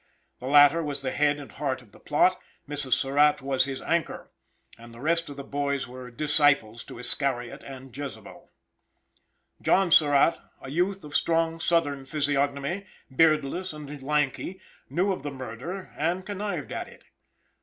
[0.39, 2.93] The latter was the head and heart of the plot; Mrs.
[2.93, 4.31] Surratt was his anchor,
[4.75, 8.49] and the rest of the boys were disciples to Iscariot and Jezebel.
[9.61, 14.59] John Surratt, a youth of strong Southern physiognomy, beardless and lanky,
[14.89, 17.03] knew of the murder and connived at it.